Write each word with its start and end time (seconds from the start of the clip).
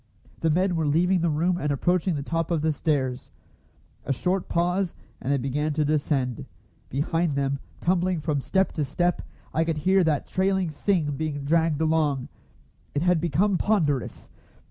The 0.39 0.49
men 0.49 0.75
were 0.75 0.87
leaving 0.87 1.21
the 1.21 1.29
room 1.29 1.57
and 1.59 1.71
approaching 1.71 2.15
the 2.15 2.23
top 2.23 2.49
of 2.49 2.63
the 2.63 2.73
stairs. 2.73 3.29
A 4.03 4.11
short 4.11 4.49
pause, 4.49 4.95
and 5.21 5.31
they 5.31 5.37
began 5.37 5.73
to 5.73 5.85
descend. 5.85 6.47
Behind 6.89 7.33
them, 7.35 7.59
tumbling 7.81 8.19
from 8.19 8.41
step 8.41 8.71
to 8.71 8.83
step, 8.83 9.21
I 9.53 9.63
could 9.63 9.77
hear 9.77 10.03
that 10.03 10.25
trailing 10.25 10.71
"thing" 10.71 11.11
being 11.17 11.43
dragged 11.45 11.81
along. 11.81 12.29
It 12.95 13.03
had 13.03 13.21
become 13.21 13.59
ponderous! 13.59 14.31